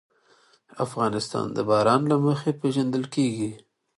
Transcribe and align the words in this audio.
افغانستان 0.85 1.47
د 1.53 1.57
باران 1.69 2.01
له 2.11 2.17
مخې 2.25 2.51
پېژندل 2.61 3.03
کېږي. 3.15 3.51